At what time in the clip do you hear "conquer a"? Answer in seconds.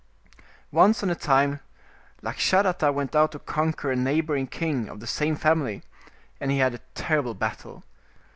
3.37-3.95